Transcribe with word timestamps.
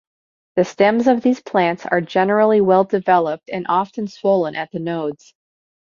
The 0.55 0.65
stems 0.65 1.05
of 1.05 1.21
these 1.21 1.41
plants 1.43 1.85
are 1.85 2.01
generally 2.01 2.59
well-developed, 2.59 3.51
and 3.51 3.67
often 3.69 4.07
swollen 4.07 4.55
at 4.55 4.71
the 4.71 4.79
nodes. 4.79 5.35